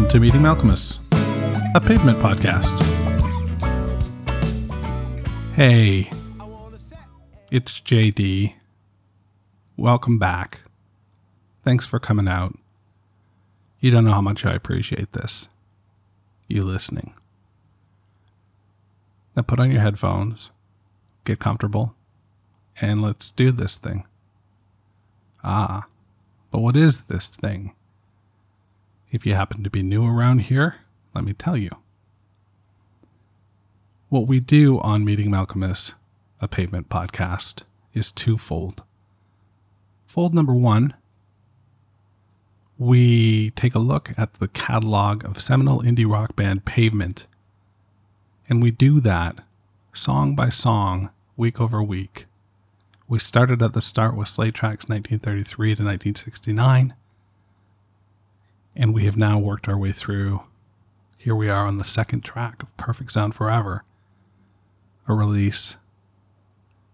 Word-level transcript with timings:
Welcome 0.00 0.18
to 0.18 0.20
Meeting 0.20 0.40
Malkmus, 0.40 0.98
a 1.74 1.80
pavement 1.80 2.18
podcast. 2.20 2.80
Hey, 5.54 6.10
it's 7.50 7.78
JD. 7.80 8.54
Welcome 9.76 10.18
back. 10.18 10.62
Thanks 11.64 11.84
for 11.84 11.98
coming 11.98 12.28
out. 12.28 12.58
You 13.80 13.90
don't 13.90 14.04
know 14.04 14.12
how 14.12 14.22
much 14.22 14.46
I 14.46 14.54
appreciate 14.54 15.12
this. 15.12 15.48
You 16.48 16.64
listening. 16.64 17.12
Now 19.36 19.42
put 19.42 19.60
on 19.60 19.70
your 19.70 19.82
headphones, 19.82 20.50
get 21.26 21.40
comfortable, 21.40 21.94
and 22.80 23.02
let's 23.02 23.30
do 23.30 23.52
this 23.52 23.76
thing. 23.76 24.06
Ah, 25.44 25.84
but 26.50 26.60
what 26.60 26.74
is 26.74 27.02
this 27.02 27.28
thing? 27.28 27.74
If 29.10 29.26
you 29.26 29.34
happen 29.34 29.64
to 29.64 29.70
be 29.70 29.82
new 29.82 30.06
around 30.06 30.42
here, 30.42 30.76
let 31.14 31.24
me 31.24 31.32
tell 31.32 31.56
you. 31.56 31.70
What 34.08 34.26
we 34.26 34.38
do 34.38 34.78
on 34.80 35.04
Meeting 35.04 35.30
Malkmus, 35.30 35.94
a 36.40 36.46
pavement 36.46 36.88
podcast, 36.88 37.62
is 37.92 38.12
twofold. 38.12 38.82
Fold 40.06 40.34
number 40.34 40.54
one, 40.54 40.94
we 42.78 43.50
take 43.50 43.74
a 43.74 43.80
look 43.80 44.10
at 44.16 44.34
the 44.34 44.48
catalog 44.48 45.24
of 45.24 45.40
seminal 45.40 45.82
indie 45.82 46.10
rock 46.10 46.36
band 46.36 46.64
Pavement. 46.64 47.26
And 48.48 48.62
we 48.62 48.70
do 48.70 49.00
that 49.00 49.44
song 49.92 50.34
by 50.34 50.48
song, 50.48 51.10
week 51.36 51.60
over 51.60 51.82
week. 51.82 52.26
We 53.08 53.18
started 53.18 53.60
at 53.60 53.72
the 53.72 53.80
start 53.80 54.16
with 54.16 54.28
Slay 54.28 54.52
Tracks 54.52 54.88
1933 54.88 55.66
to 55.66 55.82
1969 55.82 56.94
and 58.80 58.94
we 58.94 59.04
have 59.04 59.16
now 59.16 59.38
worked 59.38 59.68
our 59.68 59.76
way 59.76 59.92
through. 59.92 60.42
Here 61.18 61.34
we 61.34 61.50
are 61.50 61.66
on 61.66 61.76
the 61.76 61.84
second 61.84 62.24
track 62.24 62.62
of 62.62 62.74
Perfect 62.78 63.12
Sound 63.12 63.34
Forever, 63.34 63.84
a 65.06 65.12
release 65.12 65.76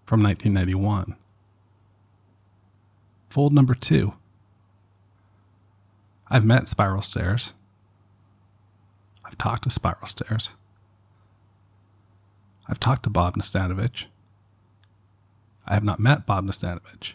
from 0.05 0.21
1991. 0.21 1.15
Fold 3.29 3.53
number 3.53 3.73
two. 3.73 4.15
I've 6.29 6.45
met 6.45 6.69
Spiral 6.69 7.03
Stairs. 7.03 7.55
I've 9.25 9.39
talked 9.39 9.63
to 9.63 9.71
Spiral 9.71 10.09
Stairs. 10.09 10.57
I've 12.69 12.81
talked 12.81 13.05
to 13.05 13.11
Bob 13.11 13.37
Nastanovich. 13.37 14.07
I 15.65 15.75
have 15.75 15.85
not 15.85 16.01
met 16.01 16.27
Bob 16.27 16.47
Nastanovich. 16.47 17.13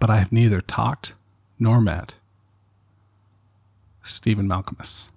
But 0.00 0.10
I 0.10 0.16
have 0.16 0.32
neither 0.32 0.60
talked 0.60 1.14
nor 1.60 1.80
met 1.80 2.16
Stephen 4.04 4.46
Malkmus. 4.46 5.08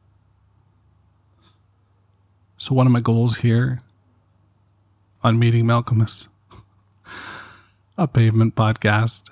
So, 2.57 2.73
one 2.73 2.87
of 2.87 2.93
my 2.93 3.01
goals 3.01 3.37
here 3.39 3.81
on 5.23 5.37
Meeting 5.37 5.65
Malkmus, 5.65 6.27
a 7.97 8.07
pavement 8.07 8.55
podcast, 8.55 9.29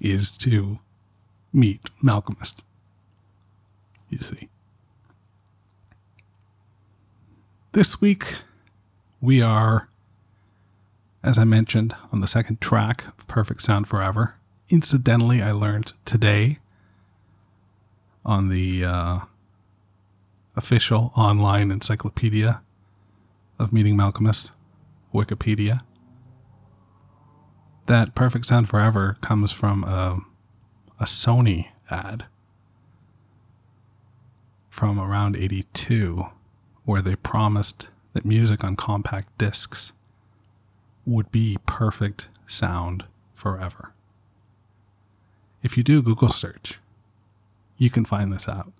is 0.00 0.36
to 0.38 0.78
meet 1.52 1.80
Malkmus. 2.02 2.62
You 4.10 4.18
see. 4.18 4.48
This 7.72 8.00
week, 8.00 8.36
we 9.20 9.40
are, 9.40 9.88
as 11.22 11.38
I 11.38 11.44
mentioned, 11.44 11.94
on 12.12 12.20
the 12.20 12.26
second 12.26 12.60
track 12.60 13.04
of 13.18 13.26
Perfect 13.28 13.62
Sound 13.62 13.86
Forever. 13.86 14.34
Incidentally, 14.68 15.40
I 15.40 15.52
learned 15.52 15.92
today 16.04 16.58
on 18.24 18.48
the 18.48 18.84
uh, 18.84 19.18
official 20.56 21.12
online 21.16 21.70
encyclopedia 21.70 22.60
of 23.58 23.72
Meeting 23.72 23.96
Malkmus, 23.96 24.50
Wikipedia. 25.14 25.80
That 27.86 28.14
Perfect 28.14 28.46
Sound 28.46 28.68
Forever 28.68 29.16
comes 29.20 29.50
from 29.50 29.84
a, 29.84 30.20
a 31.00 31.04
Sony 31.04 31.68
ad 31.90 32.26
from 34.68 35.00
around 35.00 35.36
82, 35.36 36.26
where 36.84 37.02
they 37.02 37.16
promised 37.16 37.88
that 38.12 38.24
music 38.24 38.62
on 38.62 38.76
compact 38.76 39.36
discs 39.38 39.92
would 41.04 41.32
be 41.32 41.56
perfect 41.66 42.28
sound 42.46 43.04
forever. 43.34 43.92
If 45.62 45.76
you 45.76 45.82
do 45.82 46.02
Google 46.02 46.28
search, 46.28 46.78
you 47.78 47.90
can 47.90 48.04
find 48.04 48.32
this 48.32 48.48
out. 48.48 48.72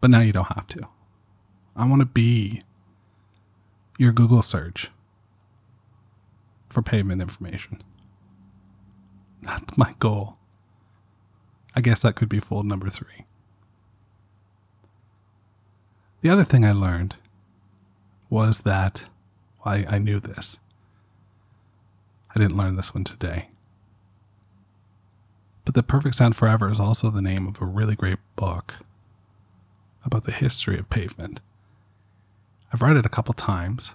But 0.00 0.10
now 0.10 0.20
you 0.20 0.32
don't 0.32 0.52
have 0.52 0.66
to. 0.68 0.88
I 1.74 1.88
want 1.88 2.00
to 2.00 2.06
be 2.06 2.62
your 3.98 4.12
Google 4.12 4.42
search 4.42 4.90
for 6.68 6.82
pavement 6.82 7.22
information. 7.22 7.82
That's 9.42 9.78
my 9.78 9.94
goal. 9.98 10.36
I 11.74 11.80
guess 11.80 12.02
that 12.02 12.16
could 12.16 12.28
be 12.28 12.40
fold 12.40 12.66
number 12.66 12.90
three. 12.90 13.24
The 16.20 16.28
other 16.28 16.44
thing 16.44 16.64
I 16.64 16.72
learned 16.72 17.16
was 18.28 18.60
that 18.60 19.08
well, 19.64 19.74
I, 19.74 19.96
I 19.96 19.98
knew 19.98 20.20
this. 20.20 20.58
I 22.34 22.38
didn't 22.38 22.56
learn 22.56 22.76
this 22.76 22.94
one 22.94 23.04
today. 23.04 23.48
But 25.68 25.74
The 25.74 25.82
Perfect 25.82 26.14
Sound 26.14 26.34
Forever 26.34 26.70
is 26.70 26.80
also 26.80 27.10
the 27.10 27.20
name 27.20 27.46
of 27.46 27.60
a 27.60 27.66
really 27.66 27.94
great 27.94 28.16
book 28.36 28.76
about 30.02 30.24
the 30.24 30.32
history 30.32 30.78
of 30.78 30.88
pavement. 30.88 31.40
I've 32.72 32.80
read 32.80 32.96
it 32.96 33.04
a 33.04 33.10
couple 33.10 33.34
times. 33.34 33.94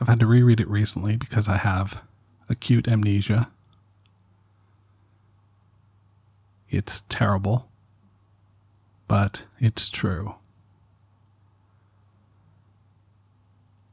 I've 0.00 0.06
had 0.06 0.20
to 0.20 0.26
reread 0.26 0.60
it 0.60 0.70
recently 0.70 1.16
because 1.16 1.48
I 1.48 1.56
have 1.56 2.02
acute 2.48 2.86
amnesia. 2.86 3.50
It's 6.68 7.02
terrible, 7.08 7.68
but 9.08 9.46
it's 9.58 9.90
true. 9.90 10.36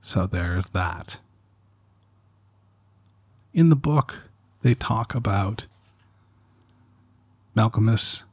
So 0.01 0.27
there's 0.27 0.67
that. 0.67 1.19
In 3.55 3.69
the 3.69 3.75
book, 3.75 4.27
they 4.61 4.73
talk 4.73 5.15
about 5.15 5.67
Malkmus 7.55 8.23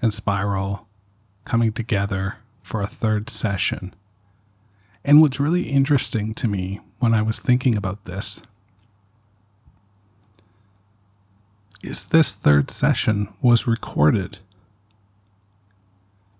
and 0.00 0.12
Spiral 0.12 0.86
coming 1.44 1.72
together 1.72 2.36
for 2.60 2.80
a 2.80 2.86
third 2.86 3.28
session. 3.28 3.94
And 5.04 5.20
what's 5.20 5.40
really 5.40 5.64
interesting 5.64 6.32
to 6.34 6.48
me 6.48 6.80
when 6.98 7.12
I 7.12 7.22
was 7.22 7.38
thinking 7.38 7.76
about 7.76 8.06
this 8.06 8.40
is 11.82 12.04
this 12.04 12.32
third 12.32 12.70
session 12.70 13.28
was 13.42 13.66
recorded 13.66 14.38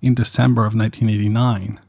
in 0.01 0.15
December 0.15 0.63
of 0.63 0.75
1989. 0.75 1.81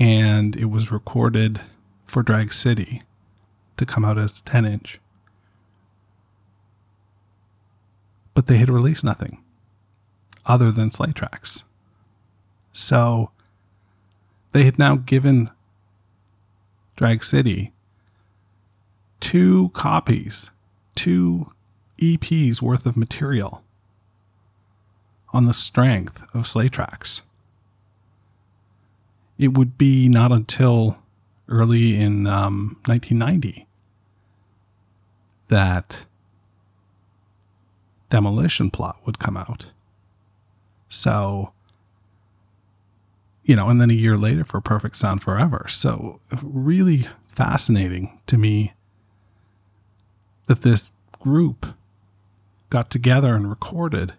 And 0.00 0.56
it 0.56 0.64
was 0.64 0.90
recorded 0.90 1.60
for 2.04 2.24
Drag 2.24 2.52
City 2.52 3.02
to 3.76 3.86
come 3.86 4.04
out 4.04 4.18
as 4.18 4.40
10 4.42 4.64
inch. 4.64 5.00
But 8.34 8.46
they 8.46 8.56
had 8.56 8.70
released 8.70 9.04
nothing 9.04 9.42
other 10.46 10.70
than 10.70 10.90
Slay 10.90 11.12
tracks. 11.12 11.64
So 12.72 13.30
they 14.52 14.64
had 14.64 14.78
now 14.78 14.96
given 14.96 15.50
Drag 16.96 17.24
City 17.24 17.72
two 19.20 19.70
copies, 19.70 20.50
two 20.94 21.52
EPs 21.98 22.60
worth 22.60 22.86
of 22.86 22.96
material 22.96 23.62
on 25.32 25.46
the 25.46 25.54
strength 25.54 26.26
of 26.34 26.46
Slay 26.46 26.68
tracks. 26.68 27.22
It 29.38 29.56
would 29.56 29.78
be 29.78 30.08
not 30.08 30.32
until 30.32 30.98
early 31.52 31.96
in 31.96 32.26
um, 32.26 32.78
1990 32.86 33.66
that 35.48 36.06
demolition 38.08 38.70
plot 38.70 38.98
would 39.04 39.18
come 39.18 39.36
out. 39.36 39.72
So, 40.88 41.52
you 43.44 43.54
know, 43.54 43.68
and 43.68 43.80
then 43.80 43.90
a 43.90 43.94
year 43.94 44.16
later 44.16 44.44
for 44.44 44.60
Perfect 44.60 44.96
Sound 44.96 45.22
Forever. 45.22 45.66
So, 45.68 46.20
really 46.42 47.06
fascinating 47.28 48.18
to 48.26 48.38
me 48.38 48.72
that 50.46 50.62
this 50.62 50.90
group 51.20 51.66
got 52.70 52.90
together 52.90 53.34
and 53.34 53.48
recorded 53.48 54.14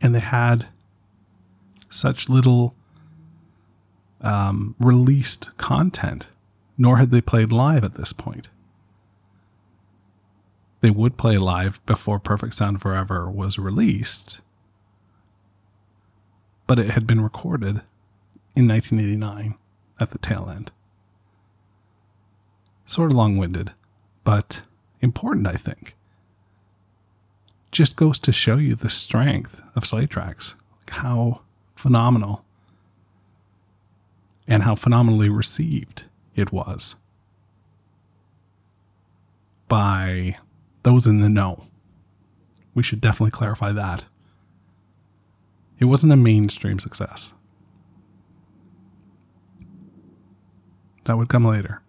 and 0.00 0.14
they 0.14 0.20
had 0.20 0.68
such 1.88 2.28
little 2.28 2.74
um, 4.20 4.74
released 4.78 5.56
content 5.56 6.28
nor 6.76 6.98
had 6.98 7.10
they 7.10 7.20
played 7.20 7.52
live 7.52 7.84
at 7.84 7.94
this 7.94 8.12
point. 8.12 8.48
they 10.80 10.90
would 10.90 11.16
play 11.16 11.38
live 11.38 11.84
before 11.86 12.18
Perfect 12.18 12.52
Sound 12.54 12.82
Forever 12.82 13.30
was 13.30 13.58
released, 13.58 14.40
but 16.66 16.78
it 16.78 16.90
had 16.90 17.06
been 17.06 17.22
recorded 17.22 17.80
in 18.54 18.68
1989 18.68 19.54
at 19.98 20.10
the 20.10 20.18
tail 20.18 20.50
end. 20.54 20.72
Sort 22.84 23.12
of 23.12 23.16
long 23.16 23.38
winded, 23.38 23.72
but 24.24 24.60
important, 25.00 25.46
I 25.46 25.54
think. 25.54 25.96
Just 27.72 27.96
goes 27.96 28.18
to 28.18 28.30
show 28.30 28.56
you 28.56 28.74
the 28.74 28.90
strength 28.90 29.62
of 29.74 29.86
Slay 29.86 30.04
Tracks, 30.06 30.54
how 30.90 31.40
phenomenal 31.74 32.44
and 34.46 34.64
how 34.64 34.74
phenomenally 34.74 35.30
received 35.30 36.04
it 36.34 36.52
was 36.52 36.96
by 39.68 40.36
those 40.82 41.06
in 41.06 41.20
the 41.20 41.28
know. 41.28 41.64
We 42.74 42.82
should 42.82 43.00
definitely 43.00 43.30
clarify 43.30 43.72
that. 43.72 44.04
It 45.78 45.86
wasn't 45.86 46.12
a 46.12 46.16
mainstream 46.16 46.78
success. 46.78 47.34
That 51.04 51.18
would 51.18 51.28
come 51.28 51.44
later. 51.44 51.82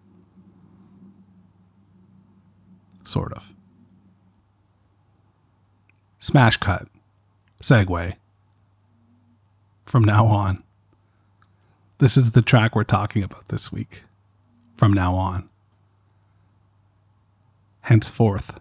Sort 3.04 3.32
of. 3.32 3.54
Smash 6.18 6.56
cut. 6.56 6.88
Segue. 7.62 8.14
From 9.86 10.04
now 10.04 10.26
on. 10.26 10.62
This 11.98 12.16
is 12.16 12.32
the 12.32 12.42
track 12.42 12.74
we're 12.76 12.84
talking 12.84 13.22
about 13.22 13.48
this 13.48 13.72
week. 13.72 14.02
From 14.76 14.92
now 14.92 15.14
on. 15.14 15.48
Henceforth, 17.82 18.60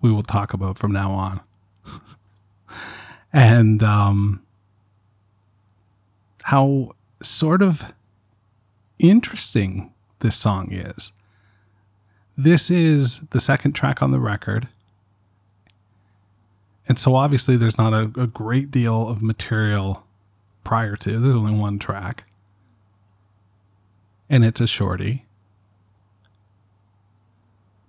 we 0.00 0.10
will 0.10 0.22
talk 0.22 0.52
about 0.52 0.78
from 0.78 0.92
now 0.92 1.10
on. 1.10 1.40
and 3.32 3.82
um, 3.82 4.42
how 6.44 6.92
sort 7.22 7.62
of 7.62 7.92
interesting 8.98 9.92
this 10.20 10.36
song 10.36 10.72
is. 10.72 11.12
This 12.36 12.70
is 12.70 13.20
the 13.30 13.40
second 13.40 13.72
track 13.72 14.02
on 14.02 14.10
the 14.10 14.20
record. 14.20 14.68
And 16.88 16.98
so 16.98 17.14
obviously 17.14 17.56
there's 17.56 17.78
not 17.78 17.92
a, 17.92 18.10
a 18.20 18.26
great 18.26 18.70
deal 18.70 19.08
of 19.08 19.22
material 19.22 20.06
prior 20.64 20.96
to. 20.96 21.18
There's 21.18 21.36
only 21.36 21.54
one 21.54 21.78
track. 21.78 22.24
And 24.30 24.44
it's 24.44 24.60
a 24.60 24.66
shorty. 24.66 25.26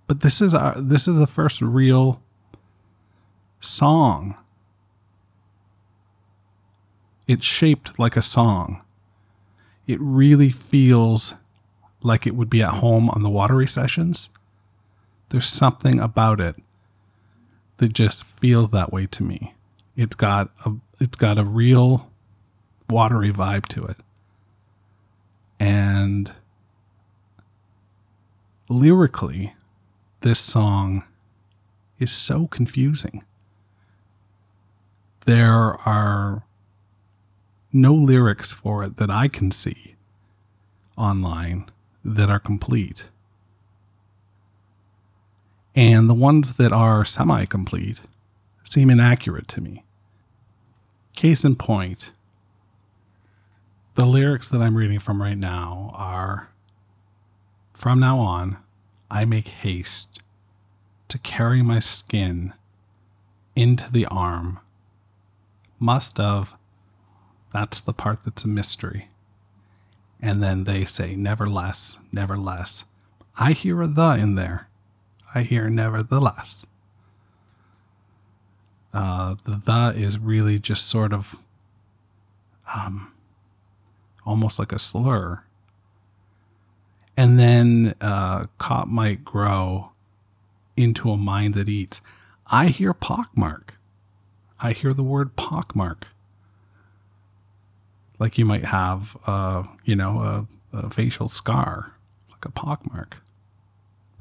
But 0.08 0.20
this 0.20 0.42
is 0.42 0.54
our 0.54 0.76
this 0.82 1.08
is 1.08 1.18
the 1.18 1.28
first 1.28 1.62
real 1.62 2.22
song. 3.62 4.36
It's 7.28 7.46
shaped 7.46 7.98
like 7.98 8.18
a 8.18 8.22
song 8.22 8.84
it 9.92 10.00
really 10.00 10.52
feels 10.52 11.36
like 12.02 12.26
it 12.26 12.36
would 12.36 12.50
be 12.50 12.62
at 12.62 12.72
home 12.76 13.10
on 13.10 13.24
the 13.24 13.30
watery 13.30 13.68
sessions. 13.68 14.30
There's 15.30 15.48
something 15.48 16.00
about 16.00 16.40
it 16.40 16.56
that 17.78 17.94
just 17.94 18.24
feels 18.24 18.70
that 18.70 18.94
way 18.94 19.06
to 19.08 19.24
me. 19.24 19.54
It's 19.98 20.16
got 20.16 20.50
a 20.66 20.74
it's 21.00 21.18
got 21.18 21.38
a 21.38 21.44
real 21.44 22.10
watery 22.90 23.32
vibe 23.32 23.66
to 23.68 23.84
it. 23.84 23.98
And 25.62 26.34
lyrically, 28.68 29.54
this 30.22 30.40
song 30.40 31.04
is 32.00 32.12
so 32.12 32.48
confusing. 32.48 33.24
There 35.26 35.80
are 35.88 36.46
no 37.72 37.94
lyrics 37.94 38.52
for 38.52 38.84
it 38.84 38.98
that 38.98 39.12
I 39.12 39.28
can 39.28 39.52
see 39.52 39.98
online 40.98 41.70
that 42.04 42.32
are 42.32 42.40
complete. 42.40 43.10
And 45.76 46.10
the 46.10 46.16
ones 46.16 46.54
that 46.54 46.74
are 46.74 47.06
semi 47.06 47.46
complete 47.46 48.02
seem 48.64 48.90
inaccurate 48.90 49.48
to 49.50 49.62
me. 49.62 49.84
Case 51.14 51.46
in 51.46 51.56
point, 51.56 52.12
the 53.96 54.06
lyrics 54.06 54.48
that 54.50 54.62
I'm 54.62 54.78
reading 54.78 55.00
from 55.00 55.22
right 55.22 55.38
now 55.38 55.92
are 55.94 56.50
From 57.74 58.00
now 58.00 58.20
on, 58.20 58.58
I 59.10 59.26
make 59.26 59.48
haste 59.48 60.20
to 61.08 61.18
carry 61.18 61.62
my 61.64 61.80
skin 61.80 62.54
into 63.56 63.92
the 63.92 64.06
arm. 64.06 64.60
Must 65.80 66.20
of 66.20 66.56
that's 67.52 67.80
the 67.80 67.92
part 67.94 68.20
that's 68.24 68.44
a 68.46 68.48
mystery. 68.48 69.08
And 70.22 70.44
then 70.44 70.66
they 70.66 70.86
say, 70.86 71.16
nevertheless, 71.16 71.98
nevertheless. 72.12 72.86
I 73.38 73.54
hear 73.54 73.82
a 73.82 73.88
the 73.88 74.12
in 74.12 74.36
there. 74.36 74.68
I 75.34 75.42
hear 75.42 75.68
nevertheless. 75.68 76.66
Uh, 78.94 79.36
the 79.44 79.56
the 79.56 79.94
is 79.96 80.20
really 80.20 80.60
just 80.60 80.88
sort 80.88 81.14
of 81.14 81.40
um, 82.74 83.12
almost 84.26 84.60
like 84.60 84.72
a 84.72 84.80
slur. 84.80 85.44
And 87.18 87.40
then 87.40 87.96
uh, 88.02 88.46
cop 88.58 88.88
might 88.88 89.24
grow 89.24 89.92
into 90.78 91.12
a 91.12 91.18
mind 91.18 91.54
that 91.56 91.70
eats. 91.70 92.02
I 92.48 92.68
hear 92.68 92.94
pockmark. 92.94 93.72
I 94.60 94.72
hear 94.74 94.94
the 94.94 95.04
word 95.04 95.36
pockmark 95.36 96.04
like 98.22 98.38
you 98.38 98.46
might 98.46 98.66
have, 98.66 99.18
uh, 99.26 99.64
you 99.84 99.96
know, 99.96 100.20
a, 100.72 100.78
a 100.78 100.92
facial 100.92 101.28
scar, 101.28 101.94
like 102.30 102.46
a 102.46 102.52
pockmark. 102.52 103.14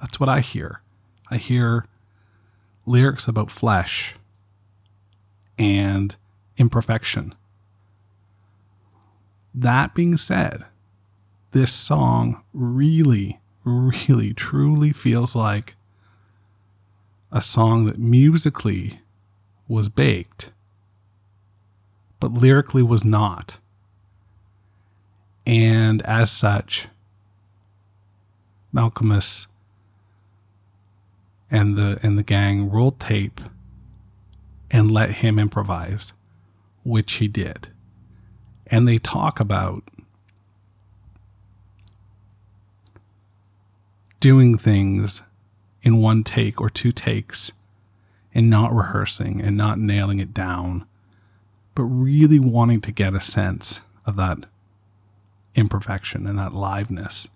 That's 0.00 0.18
what 0.18 0.30
I 0.30 0.40
hear. 0.40 0.80
I 1.30 1.36
hear 1.36 1.84
lyrics 2.86 3.28
about 3.28 3.50
flesh 3.50 4.16
and 5.58 6.16
imperfection. 6.56 7.34
That 9.60 9.94
being 9.94 10.16
said, 10.16 10.64
this 11.50 11.70
song 11.70 12.42
really, 12.54 13.40
really, 13.62 14.32
truly 14.32 14.90
feels 14.90 15.36
like 15.36 15.76
a 17.30 17.42
song 17.42 17.84
that 17.84 17.98
musically 17.98 19.02
was 19.68 19.90
baked, 19.90 20.52
but 22.20 22.32
lyrically 22.32 22.82
was 22.82 23.04
not. 23.04 23.58
And 25.44 26.00
as 26.06 26.30
such, 26.30 26.88
Malkmus 28.74 29.46
and 31.50 31.76
the 31.76 32.00
and 32.02 32.16
the 32.16 32.22
gang 32.22 32.70
rolled 32.70 32.98
tape 32.98 33.42
and 34.70 34.90
let 34.90 35.16
him 35.16 35.38
improvise, 35.38 36.14
which 36.82 37.12
he 37.14 37.28
did. 37.28 37.68
And 38.70 38.86
they 38.86 38.98
talk 38.98 39.40
about 39.40 39.82
doing 44.20 44.56
things 44.56 45.22
in 45.82 46.00
one 46.00 46.22
take 46.22 46.60
or 46.60 46.68
two 46.68 46.92
takes 46.92 47.52
and 48.34 48.48
not 48.48 48.72
rehearsing 48.72 49.40
and 49.40 49.56
not 49.56 49.78
nailing 49.78 50.20
it 50.20 50.32
down, 50.32 50.86
but 51.74 51.82
really 51.82 52.38
wanting 52.38 52.80
to 52.82 52.92
get 52.92 53.14
a 53.14 53.20
sense 53.20 53.80
of 54.06 54.16
that 54.16 54.46
imperfection 55.54 56.26
and 56.26 56.38
that 56.38 56.52
liveness 56.52 57.28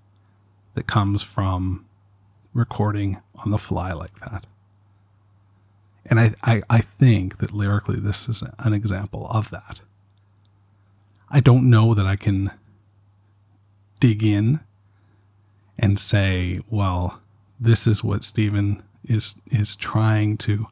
that 0.74 0.86
comes 0.86 1.22
from 1.22 1.84
recording 2.52 3.20
on 3.44 3.50
the 3.50 3.58
fly 3.58 3.92
like 3.92 4.14
that. 4.20 4.46
And 6.06 6.20
I, 6.20 6.34
I, 6.42 6.62
I 6.68 6.80
think 6.80 7.38
that 7.38 7.52
lyrically, 7.52 7.98
this 7.98 8.28
is 8.28 8.42
an 8.58 8.72
example 8.72 9.26
of 9.30 9.50
that. 9.50 9.80
I 11.34 11.40
don't 11.40 11.68
know 11.68 11.94
that 11.94 12.06
I 12.06 12.14
can 12.14 12.52
dig 13.98 14.22
in 14.22 14.60
and 15.76 15.98
say, 15.98 16.60
well, 16.70 17.20
this 17.58 17.88
is 17.88 18.04
what 18.04 18.22
Stephen 18.22 18.84
is 19.04 19.34
is 19.50 19.74
trying 19.74 20.36
to 20.38 20.68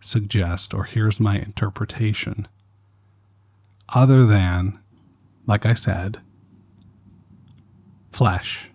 suggest, 0.00 0.74
or 0.74 0.82
here's 0.82 1.20
my 1.20 1.38
interpretation. 1.38 2.48
Other 3.94 4.26
than, 4.26 4.80
like 5.46 5.64
I 5.64 5.74
said, 5.74 6.18
flesh. 8.10 8.70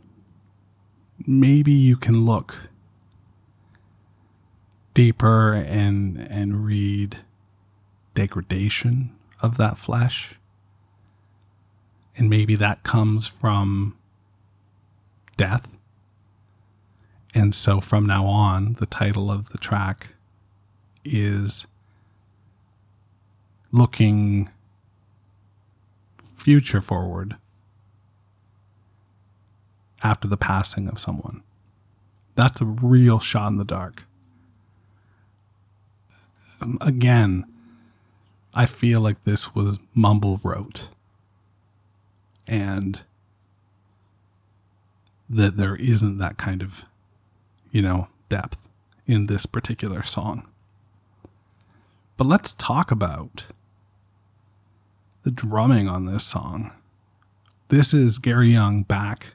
Maybe 1.27 1.73
you 1.73 1.97
can 1.97 2.21
look 2.25 2.55
deeper 4.93 5.55
and 5.55 6.17
and 6.17 6.63
read 6.65 7.17
degradation 8.15 9.13
of 9.41 9.57
that 9.57 9.77
flesh. 9.77 10.37
And 12.17 12.29
maybe 12.29 12.55
that 12.55 12.83
comes 12.83 13.27
from 13.27 13.97
death. 15.37 15.77
And 17.33 17.55
so 17.55 17.79
from 17.79 18.05
now 18.05 18.25
on, 18.25 18.73
the 18.73 18.85
title 18.85 19.31
of 19.31 19.49
the 19.49 19.57
track 19.57 20.15
is 21.05 21.65
looking 23.71 24.49
future 26.35 26.81
forward 26.81 27.37
after 30.03 30.27
the 30.27 30.37
passing 30.37 30.87
of 30.87 30.99
someone. 30.99 31.43
That's 32.35 32.61
a 32.61 32.65
real 32.65 33.19
shot 33.19 33.51
in 33.51 33.57
the 33.57 33.65
dark. 33.65 34.03
Again, 36.81 37.45
I 38.53 38.65
feel 38.65 38.99
like 39.01 39.23
this 39.23 39.55
was 39.55 39.79
mumble 39.93 40.39
wrote. 40.43 40.89
And 42.51 43.01
that 45.29 45.55
there 45.55 45.77
isn't 45.77 46.17
that 46.17 46.38
kind 46.38 46.62
of, 46.62 46.84
you 47.72 47.81
know, 47.81 48.10
depth 48.27 48.70
in 49.08 49.27
this 49.27 49.46
particular 49.46 50.03
song. 50.03 50.46
But 52.17 52.27
let's 52.27 52.53
talk 52.53 52.91
about 52.91 53.48
the 55.24 55.31
drumming 55.31 55.88
on 55.88 56.05
this 56.05 56.25
song. 56.25 56.74
This 57.70 57.93
is 57.93 58.17
Gary 58.17 58.50
Young 58.50 58.84
back 58.84 59.27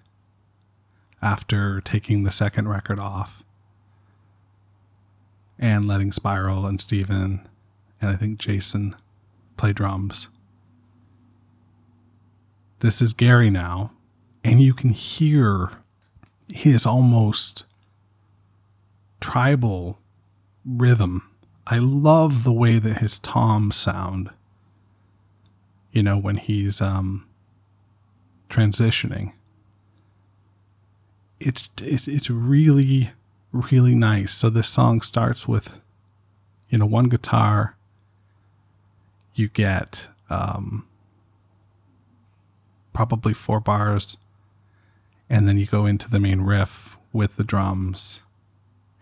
after 1.23 1.81
taking 1.81 2.25
the 2.25 2.31
second 2.31 2.69
record 2.69 2.99
off 2.99 3.43
and 5.59 5.89
letting 5.89 6.13
Spiral 6.13 6.67
and 6.67 6.81
Steven 6.81 7.49
and 8.01 8.11
I 8.11 8.17
think 8.17 8.39
Jason 8.39 8.95
play 9.57 9.73
drums. 9.73 10.29
This 12.81 13.01
is 13.01 13.13
Gary 13.13 13.51
now, 13.51 13.93
and 14.45 14.61
you 14.61 14.75
can 14.75 14.91
hear 14.91 15.71
his 16.53 16.87
almost 16.87 17.65
tribal 19.21 19.99
rhythm. 20.65 21.31
I 21.67 21.79
love 21.79 22.45
the 22.45 22.53
way 22.53 22.79
that 22.79 22.99
his 22.99 23.19
toms 23.19 23.77
sound. 23.77 24.31
You 25.91 26.03
know, 26.03 26.19
when 26.19 26.37
he's 26.37 26.81
um, 26.81 27.27
transitioning. 28.51 29.33
It's, 31.41 31.69
it's 31.83 32.09
it's 32.09 32.31
really 32.31 33.11
really 33.53 33.95
nice. 33.95 34.35
So 34.35 34.51
this 34.51 34.69
song 34.69 35.01
starts 35.01 35.49
with, 35.49 35.81
you 36.69 36.79
know, 36.79 36.87
one 36.87 37.09
guitar. 37.09 37.77
You 39.35 39.49
get 39.49 40.09
um, 40.31 40.87
probably 42.97 43.35
four 43.35 43.61
bars, 43.61 44.17
and 45.29 45.47
then 45.47 45.59
you 45.59 45.67
go 45.67 45.85
into 45.85 46.09
the 46.09 46.19
main 46.19 46.41
riff 46.41 46.97
with 47.13 47.37
the 47.37 47.45
drums 47.45 48.23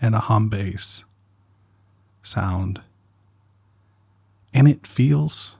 and 0.01 0.17
a 0.17 0.19
hum 0.19 0.49
bass 0.49 1.05
sound. 2.21 2.83
And 4.53 4.67
it 4.67 4.85
feels 4.85 5.59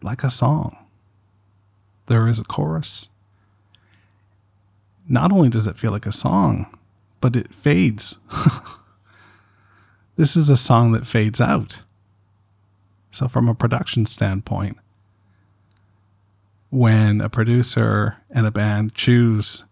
like 0.00 0.22
a 0.22 0.30
song. 0.30 0.76
There 2.06 2.28
is 2.28 2.38
a 2.38 2.44
chorus. 2.44 3.08
Not 5.08 5.32
only 5.32 5.48
does 5.48 5.66
it 5.66 5.76
feel 5.76 5.90
like 5.90 6.06
a 6.06 6.12
song, 6.12 6.66
but 7.20 7.34
it 7.34 7.52
fades. 7.52 8.18
this 10.16 10.36
is 10.36 10.50
a 10.50 10.56
song 10.56 10.92
that 10.92 11.04
fades 11.04 11.40
out. 11.40 11.82
So, 13.10 13.26
from 13.26 13.48
a 13.48 13.54
production 13.54 14.06
standpoint, 14.06 14.76
when 16.76 17.22
a 17.22 17.30
producer 17.30 18.18
and 18.28 18.46
a 18.46 18.50
band 18.50 18.94
choose 18.94 19.64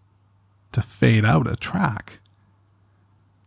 to 0.71 0.81
fade 0.81 1.23
out 1.23 1.45
a 1.45 1.55
track, 1.55 2.17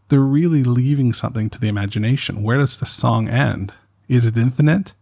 they're 0.08 0.20
really 0.20 0.62
leaving 0.62 1.12
something 1.12 1.50
to 1.50 1.58
the 1.58 1.66
imagination. 1.66 2.44
Where 2.44 2.58
does 2.58 2.78
the 2.78 2.86
song 2.86 3.26
end? 3.26 3.72
Is 4.06 4.26
it 4.26 4.36
infinite 4.36 4.94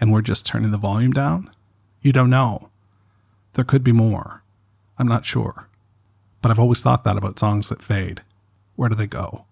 and 0.00 0.10
we're 0.10 0.22
just 0.22 0.46
turning 0.46 0.70
the 0.70 0.78
volume 0.78 1.12
down? 1.12 1.50
You 2.00 2.10
don't 2.10 2.30
know. 2.30 2.70
There 3.52 3.66
could 3.66 3.84
be 3.84 3.92
more. 3.92 4.42
I'm 4.98 5.06
not 5.06 5.26
sure. 5.26 5.68
But 6.40 6.50
I've 6.50 6.58
always 6.58 6.80
thought 6.80 7.04
that 7.04 7.18
about 7.18 7.38
songs 7.38 7.68
that 7.68 7.82
fade. 7.82 8.22
Where 8.76 8.88
do 8.88 8.94
they 8.94 9.06
go? 9.06 9.44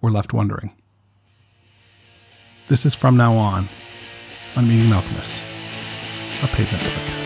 We're 0.00 0.10
left 0.10 0.32
wondering. 0.32 0.72
This 2.68 2.86
is 2.86 2.94
From 2.94 3.16
Now 3.16 3.34
On 3.34 3.68
on 4.54 4.68
Meeting 4.68 4.88
Malkmus, 4.88 5.42
a 6.42 6.48
pavement 6.48 6.82
podcast. 6.82 7.25